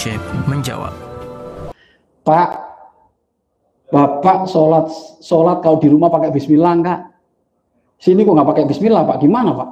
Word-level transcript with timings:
Syekh 0.00 0.24
menjawab. 0.48 0.96
Pak, 2.24 2.50
Bapak 3.92 4.48
sholat 4.48 4.88
sholat 5.20 5.60
kalau 5.60 5.76
di 5.76 5.92
rumah 5.92 6.08
pakai 6.08 6.32
Bismillah 6.32 6.72
enggak? 6.72 7.00
Sini 8.00 8.24
kok 8.24 8.32
nggak 8.32 8.48
pakai 8.48 8.64
Bismillah 8.64 9.04
Pak? 9.04 9.20
Gimana 9.20 9.52
Pak? 9.52 9.70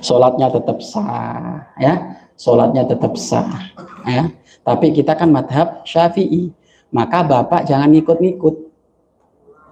Sholatnya 0.00 0.48
tetap 0.48 0.80
sah, 0.80 1.76
ya. 1.76 2.16
Sholatnya 2.40 2.88
tetap 2.88 3.20
sah, 3.20 3.68
ya. 4.08 4.32
Tapi 4.64 4.96
kita 4.96 5.12
kan 5.12 5.28
madhab 5.28 5.84
Syafi'i, 5.84 6.48
maka 6.88 7.20
Bapak 7.28 7.68
jangan 7.68 7.92
ngikut-ngikut, 7.92 8.56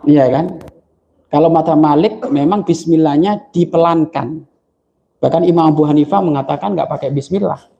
iya 0.05 0.29
kan? 0.29 0.61
Kalau 1.33 1.49
mata 1.49 1.73
Malik 1.73 2.29
memang 2.29 2.69
Bismillahnya 2.69 3.41
dipelankan. 3.57 4.45
Bahkan 5.17 5.49
Imam 5.49 5.73
Abu 5.73 5.89
Hanifah 5.89 6.21
mengatakan 6.21 6.77
nggak 6.77 6.93
pakai 6.93 7.09
Bismillah. 7.09 7.80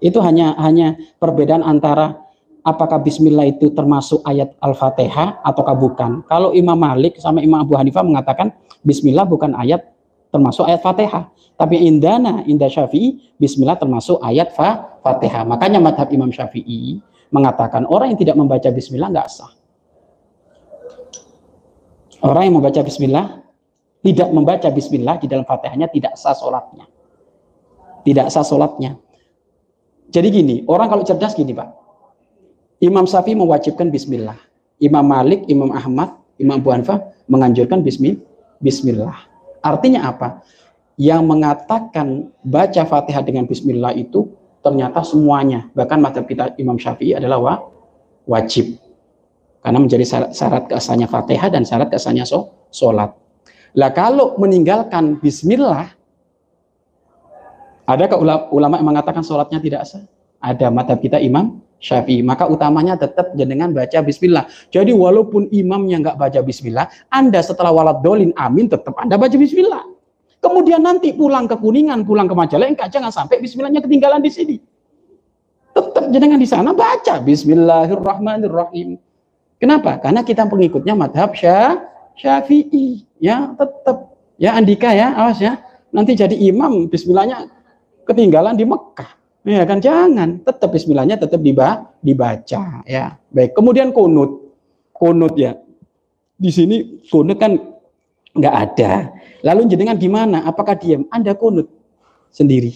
Itu 0.00 0.20
hanya 0.20 0.52
hanya 0.60 0.96
perbedaan 1.16 1.64
antara 1.64 2.26
apakah 2.66 2.98
bismillah 2.98 3.46
itu 3.46 3.70
termasuk 3.70 4.20
ayat 4.26 4.52
Al-Fatihah 4.58 5.40
ataukah 5.46 5.78
bukan. 5.78 6.26
Kalau 6.26 6.50
Imam 6.50 6.74
Malik 6.74 7.16
sama 7.22 7.38
Imam 7.38 7.62
Abu 7.62 7.78
Hanifah 7.78 8.02
mengatakan 8.02 8.50
bismillah 8.82 9.22
bukan 9.22 9.54
ayat 9.54 9.86
termasuk 10.34 10.66
ayat 10.66 10.82
Fatihah. 10.82 11.30
Tapi 11.56 11.80
indana, 11.88 12.44
indah 12.44 12.68
Syafi'i, 12.68 13.32
bismillah 13.40 13.80
termasuk 13.80 14.20
ayat 14.20 14.52
fa 14.52 15.00
Fatihah. 15.00 15.48
Makanya 15.48 15.80
madhab 15.80 16.12
Imam 16.12 16.28
Syafi'i 16.28 17.00
mengatakan 17.32 17.88
orang 17.88 18.12
yang 18.12 18.20
tidak 18.20 18.36
membaca 18.36 18.68
bismillah 18.68 19.08
nggak 19.08 19.28
sah. 19.32 19.52
Orang 22.20 22.50
yang 22.50 22.54
membaca 22.60 22.80
bismillah 22.84 23.40
tidak 24.04 24.28
membaca 24.34 24.68
bismillah 24.68 25.16
di 25.16 25.26
dalam 25.30 25.48
Fatihahnya 25.48 25.88
tidak 25.88 26.18
sah 26.20 26.36
sholatnya. 26.36 26.84
Tidak 28.04 28.26
sah 28.28 28.44
sholatnya. 28.44 29.05
Jadi 30.10 30.28
gini, 30.30 30.56
orang 30.70 30.86
kalau 30.90 31.02
cerdas 31.02 31.34
gini 31.34 31.52
Pak. 31.52 31.68
Imam 32.80 33.08
Syafi'i 33.08 33.34
mewajibkan 33.34 33.88
bismillah. 33.88 34.36
Imam 34.78 35.04
Malik, 35.08 35.48
Imam 35.48 35.72
Ahmad, 35.72 36.20
Imam 36.36 36.60
Abu 36.60 36.68
Hanifah 36.68 37.00
menganjurkan 37.26 37.80
bismillah. 38.60 39.16
Artinya 39.64 40.12
apa? 40.12 40.44
Yang 41.00 41.22
mengatakan 41.24 42.28
baca 42.44 42.82
Fatihah 42.84 43.24
dengan 43.24 43.48
bismillah 43.48 43.96
itu 43.96 44.28
ternyata 44.60 45.00
semuanya, 45.04 45.68
bahkan 45.72 46.00
madhab 46.00 46.28
kita 46.28 46.52
Imam 46.60 46.76
Syafi'i 46.76 47.16
adalah 47.16 47.38
wa, 47.40 47.54
wajib. 48.28 48.76
Karena 49.64 49.82
menjadi 49.82 50.04
syarat, 50.06 50.30
syarat 50.36 50.62
keasalnya 50.70 51.08
Fatihah 51.10 51.48
dan 51.50 51.66
syarat 51.66 51.88
keasalnya 51.90 52.28
so, 52.28 52.52
sholat. 52.70 53.10
Lah 53.76 53.90
kalau 53.92 54.36
meninggalkan 54.38 55.18
bismillah, 55.20 55.95
ada 57.86 58.18
ulama, 58.18 58.50
ulama 58.50 58.74
yang 58.82 58.88
mengatakan 58.90 59.22
sholatnya 59.22 59.62
tidak 59.62 59.86
sah? 59.86 60.02
Ada 60.42 60.68
madhab 60.74 60.98
kita 60.98 61.22
Imam 61.22 61.62
Syafi'i. 61.78 62.20
Maka 62.20 62.50
utamanya 62.50 62.98
tetap 62.98 63.30
jenengan 63.38 63.70
baca 63.70 64.02
bismillah. 64.02 64.50
Jadi 64.74 64.90
walaupun 64.90 65.46
imamnya 65.54 66.02
nggak 66.02 66.18
baca 66.18 66.40
bismillah, 66.42 66.90
Anda 67.14 67.40
setelah 67.40 67.70
walad 67.70 68.02
dolin 68.02 68.34
amin 68.34 68.66
tetap 68.66 68.98
Anda 68.98 69.14
baca 69.14 69.32
bismillah. 69.38 69.86
Kemudian 70.42 70.84
nanti 70.84 71.14
pulang 71.16 71.48
ke 71.48 71.56
Kuningan, 71.58 72.06
pulang 72.06 72.28
ke 72.28 72.34
Majalengka, 72.36 72.86
jangan 72.86 73.10
sampai 73.10 73.40
bismillahnya 73.40 73.82
ketinggalan 73.82 74.20
di 74.22 74.30
sini. 74.30 74.56
Tetap 75.74 76.08
jenengan 76.12 76.38
di 76.38 76.48
sana 76.48 76.70
baca 76.76 77.22
bismillahirrahmanirrahim. 77.22 78.98
Kenapa? 79.56 79.96
Karena 79.98 80.20
kita 80.22 80.44
pengikutnya 80.46 80.92
madhab 80.92 81.32
Syafi'i. 82.14 83.06
Ya, 83.22 83.54
tetap. 83.56 84.12
Ya, 84.36 84.52
Andika 84.52 84.92
ya, 84.92 85.16
awas 85.16 85.40
ya. 85.40 85.56
Nanti 85.88 86.12
jadi 86.12 86.36
imam, 86.36 86.92
bismillahnya 86.92 87.48
ketinggalan 88.06 88.54
di 88.54 88.64
Mekah. 88.64 89.10
Ya 89.46 89.62
kan 89.62 89.78
jangan, 89.78 90.42
tetap 90.42 90.74
bismillahnya 90.74 91.22
tetap 91.22 91.38
dibaca 91.38 92.62
ya. 92.82 93.04
Baik, 93.30 93.54
kemudian 93.54 93.94
kunut. 93.94 94.58
Kunut 94.90 95.38
ya. 95.38 95.54
Di 96.34 96.50
sini 96.50 96.98
kunut 97.06 97.38
kan 97.38 97.54
nggak 98.34 98.54
ada. 98.54 99.14
Lalu 99.46 99.70
jenengan 99.70 99.94
gimana? 99.94 100.42
Apakah 100.42 100.74
diam? 100.74 101.06
Anda 101.14 101.38
kunut 101.38 101.70
sendiri. 102.34 102.74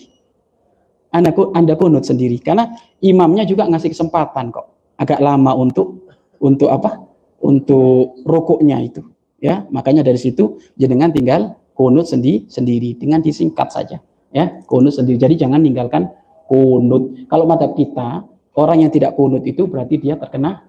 Anda, 1.11 1.35
anda 1.59 1.75
kunut 1.75 2.07
sendiri 2.07 2.39
karena 2.39 2.71
imamnya 3.03 3.43
juga 3.43 3.67
ngasih 3.67 3.91
kesempatan 3.91 4.55
kok. 4.55 4.95
Agak 4.95 5.19
lama 5.19 5.59
untuk 5.59 6.07
untuk 6.39 6.71
apa? 6.71 7.03
Untuk 7.43 8.23
rokoknya 8.23 8.79
itu. 8.79 9.03
Ya, 9.43 9.67
makanya 9.75 10.07
dari 10.07 10.21
situ 10.23 10.63
jenengan 10.79 11.11
tinggal 11.11 11.59
kunut 11.75 12.07
sendiri 12.07 12.47
sendiri 12.47 12.95
dengan 12.95 13.25
disingkat 13.25 13.75
saja. 13.75 13.99
Ya, 14.31 14.63
kunut 14.67 14.95
sendiri. 14.95 15.19
Jadi 15.19 15.35
jangan 15.43 15.63
tinggalkan 15.63 16.11
kunut. 16.47 17.27
Kalau 17.27 17.47
mata 17.47 17.67
kita, 17.71 18.27
orang 18.55 18.87
yang 18.87 18.91
tidak 18.95 19.19
kunut 19.19 19.43
itu 19.43 19.67
berarti 19.67 19.99
dia 19.99 20.15
terkena 20.15 20.67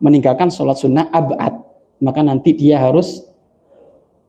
meninggalkan 0.00 0.48
sholat 0.48 0.80
sunnah 0.80 1.08
abad. 1.12 1.60
Maka 2.02 2.20
nanti 2.24 2.56
dia 2.56 2.82
harus 2.82 3.22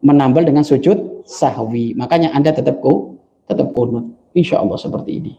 menambal 0.04 0.44
dengan 0.44 0.68
sujud 0.68 1.24
sahwi. 1.24 1.96
Makanya 1.96 2.36
Anda 2.36 2.52
tetap 2.52 2.84
ku, 2.84 3.18
tetap 3.48 3.72
kunut. 3.72 4.12
Insya 4.36 4.60
Allah 4.60 4.78
seperti 4.78 5.12
ini. 5.24 5.34